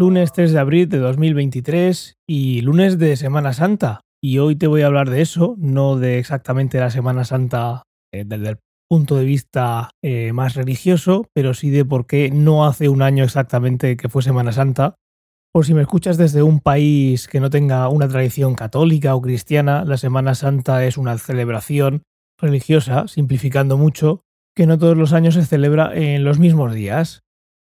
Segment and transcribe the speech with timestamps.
[0.00, 4.00] lunes 3 de abril de 2023 y lunes de Semana Santa.
[4.22, 8.24] Y hoy te voy a hablar de eso, no de exactamente la Semana Santa eh,
[8.26, 8.58] desde el
[8.88, 13.24] punto de vista eh, más religioso, pero sí de por qué no hace un año
[13.24, 14.94] exactamente que fue Semana Santa.
[15.52, 19.84] Por si me escuchas desde un país que no tenga una tradición católica o cristiana,
[19.84, 22.04] la Semana Santa es una celebración
[22.40, 24.22] religiosa, simplificando mucho,
[24.56, 27.20] que no todos los años se celebra en los mismos días.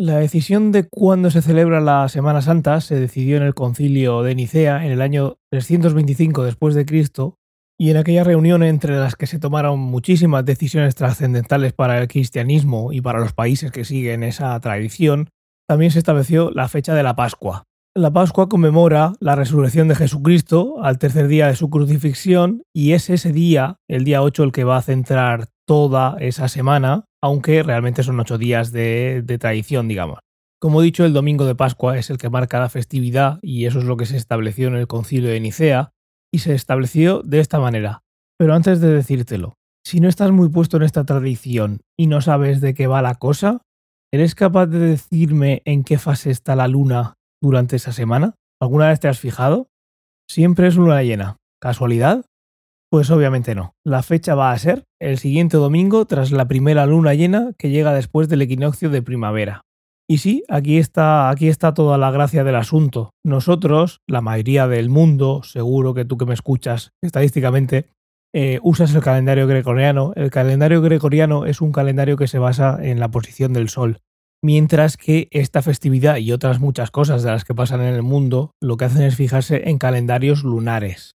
[0.00, 4.34] La decisión de cuándo se celebra la Semana Santa se decidió en el concilio de
[4.34, 7.36] Nicea en el año 325 después de Cristo
[7.78, 12.94] y en aquella reunión entre las que se tomaron muchísimas decisiones trascendentales para el cristianismo
[12.94, 15.28] y para los países que siguen esa tradición,
[15.68, 17.64] también se estableció la fecha de la Pascua.
[17.94, 23.10] La Pascua conmemora la resurrección de Jesucristo al tercer día de su crucifixión y es
[23.10, 28.02] ese día, el día 8, el que va a centrar toda esa semana, aunque realmente
[28.02, 30.20] son ocho días de, tradición, digamos.
[30.60, 33.78] Como he dicho, el domingo de Pascua es el que marca la festividad y eso
[33.78, 35.92] es lo que se estableció en el concilio de Nicea
[36.32, 38.02] y se estableció de esta manera.
[38.38, 39.54] Pero antes de decírtelo,
[39.84, 43.14] si no estás muy puesto en esta tradición y no sabes de qué va la
[43.14, 43.62] cosa,
[44.12, 48.34] ¿eres capaz de decirme en qué fase está la luna durante esa semana?
[48.60, 49.68] ¿Alguna vez te has fijado?
[50.30, 51.36] Siempre es luna llena.
[51.60, 52.24] ¿Casualidad?
[52.90, 53.76] Pues obviamente no.
[53.84, 57.94] La fecha va a ser el siguiente domingo tras la primera luna llena que llega
[57.94, 59.62] después del equinoccio de primavera.
[60.08, 63.14] Y sí, aquí está, aquí está toda la gracia del asunto.
[63.24, 67.86] Nosotros, la mayoría del mundo, seguro que tú que me escuchas estadísticamente,
[68.34, 70.12] eh, usas el calendario gregoriano.
[70.16, 73.98] El calendario gregoriano es un calendario que se basa en la posición del sol.
[74.42, 78.50] Mientras que esta festividad y otras muchas cosas de las que pasan en el mundo
[78.60, 81.12] lo que hacen es fijarse en calendarios lunares.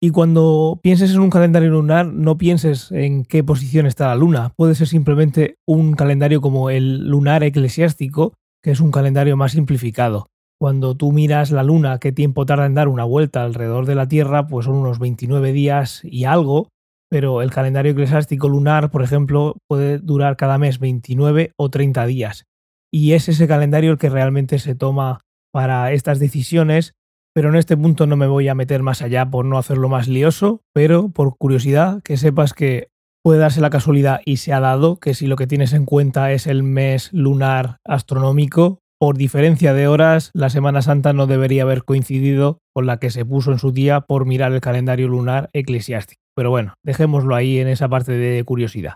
[0.00, 4.52] Y cuando pienses en un calendario lunar, no pienses en qué posición está la luna.
[4.56, 10.26] Puede ser simplemente un calendario como el lunar eclesiástico, que es un calendario más simplificado.
[10.58, 14.08] Cuando tú miras la luna, qué tiempo tarda en dar una vuelta alrededor de la
[14.08, 16.68] Tierra, pues son unos 29 días y algo,
[17.10, 22.44] pero el calendario eclesiástico lunar, por ejemplo, puede durar cada mes 29 o 30 días.
[22.92, 25.20] Y es ese calendario el que realmente se toma
[25.52, 26.92] para estas decisiones
[27.36, 30.08] pero en este punto no me voy a meter más allá por no hacerlo más
[30.08, 32.88] lioso, pero por curiosidad que sepas que
[33.22, 36.32] puede darse la casualidad y se ha dado que si lo que tienes en cuenta
[36.32, 41.84] es el mes lunar astronómico, por diferencia de horas, la Semana Santa no debería haber
[41.84, 46.22] coincidido con la que se puso en su día por mirar el calendario lunar eclesiástico.
[46.34, 48.94] Pero bueno, dejémoslo ahí en esa parte de curiosidad.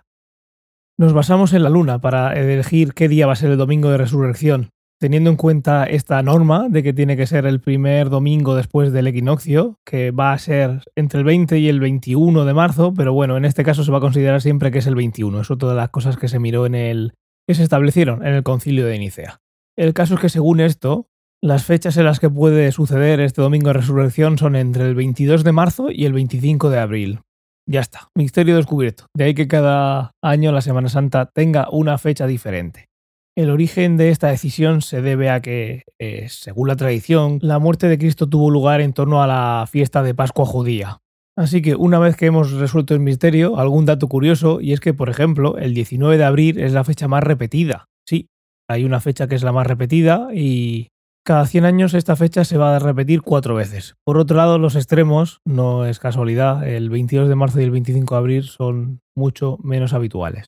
[0.99, 3.99] Nos basamos en la luna para elegir qué día va a ser el domingo de
[3.99, 8.93] resurrección, teniendo en cuenta esta norma de que tiene que ser el primer domingo después
[8.93, 13.15] del equinoccio, que va a ser entre el 20 y el 21 de marzo, pero
[13.15, 15.41] bueno, en este caso se va a considerar siempre que es el 21.
[15.41, 17.15] Es otra de las cosas que se miró en el
[17.49, 19.41] que se establecieron en el concilio de Nicea.
[19.77, 21.09] El caso es que según esto,
[21.43, 25.45] las fechas en las que puede suceder este domingo de resurrección son entre el 22
[25.45, 27.21] de marzo y el 25 de abril.
[27.67, 29.07] Ya está, misterio descubierto.
[29.17, 32.90] De ahí que cada año la Semana Santa tenga una fecha diferente.
[33.37, 37.89] El origen de esta decisión se debe a que, eh, según la tradición, la muerte
[37.89, 41.01] de Cristo tuvo lugar en torno a la fiesta de Pascua judía.
[41.37, 44.95] Así que una vez que hemos resuelto el misterio, algún dato curioso, y es que,
[44.95, 47.87] por ejemplo, el 19 de abril es la fecha más repetida.
[48.07, 48.29] Sí,
[48.69, 50.89] hay una fecha que es la más repetida y
[51.25, 53.95] cada 100 años esta fecha se va a repetir cuatro veces.
[54.05, 58.15] Por otro lado, los extremos, no es casualidad, el 22 de marzo y el 25
[58.15, 60.47] de abril son mucho menos habituales.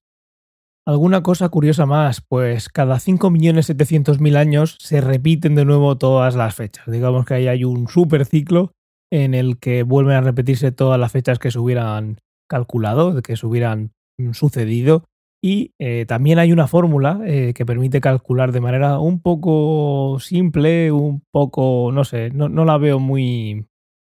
[0.85, 6.91] Alguna cosa curiosa más, pues cada 5.700.000 años se repiten de nuevo todas las fechas.
[6.91, 8.73] Digamos que ahí hay un super ciclo
[9.13, 13.47] en el que vuelven a repetirse todas las fechas que se hubieran calculado, que se
[13.47, 15.05] hubieran mm, sucedido.
[15.41, 20.91] Y eh, también hay una fórmula eh, que permite calcular de manera un poco simple,
[20.91, 23.67] un poco, no sé, no, la veo muy,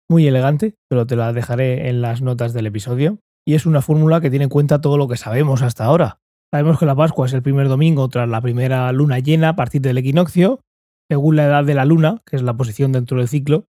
[0.09, 3.19] muy elegante, pero te la dejaré en las notas del episodio.
[3.45, 6.20] Y es una fórmula que tiene en cuenta todo lo que sabemos hasta ahora.
[6.53, 9.81] Sabemos que la Pascua es el primer domingo tras la primera luna llena a partir
[9.83, 10.61] del equinoccio,
[11.09, 13.67] según la edad de la luna, que es la posición dentro del ciclo.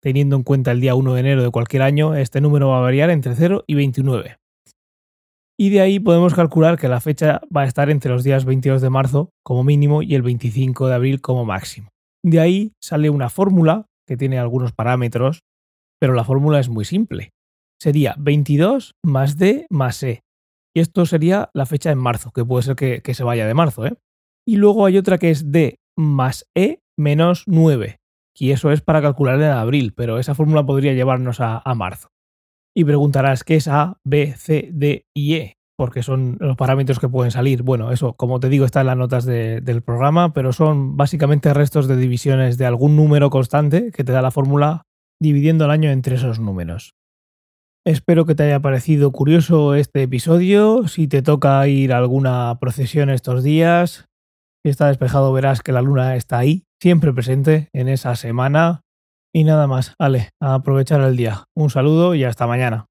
[0.00, 2.82] Teniendo en cuenta el día 1 de enero de cualquier año, este número va a
[2.82, 4.36] variar entre 0 y 29.
[5.58, 8.82] Y de ahí podemos calcular que la fecha va a estar entre los días 22
[8.82, 11.88] de marzo como mínimo y el 25 de abril como máximo.
[12.24, 15.40] De ahí sale una fórmula que tiene algunos parámetros,
[16.00, 17.30] pero la fórmula es muy simple.
[17.80, 20.22] Sería 22 más D más E,
[20.74, 23.86] y esto sería la fecha en marzo, que puede ser que, se vaya de marzo.
[23.86, 23.94] ¿eh?
[24.46, 27.98] Y luego hay otra que es D más E menos 9.
[28.34, 32.08] Y eso es para calcular en abril, pero esa fórmula podría llevarnos a, marzo.
[32.74, 35.56] Y preguntarás, ¿qué es A, B, C, D y E?
[35.74, 37.64] porque son los parámetros que pueden salir.
[37.64, 41.88] Bueno, eso, como te digo, está en las notas del programa, pero son básicamente restos
[41.88, 44.82] de divisiones de algún número constante que te da la fórmula
[45.20, 46.94] dividiendo el año entre esos números.
[47.84, 50.86] Espero que te haya parecido curioso este episodio.
[50.86, 54.06] Si te toca ir a alguna procesión estos días,
[54.64, 58.82] si está despejado verás que la luna está ahí, siempre presente en esa semana.
[59.34, 61.46] Y nada más, Ale, aprovechar el día.
[61.56, 62.86] Un saludo y hasta mañana.